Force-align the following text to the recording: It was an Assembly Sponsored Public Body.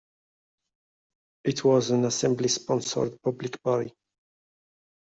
It 1.43 1.63
was 1.63 1.91
an 1.91 2.05
Assembly 2.05 2.47
Sponsored 2.47 3.21
Public 3.21 3.61
Body. 3.61 3.93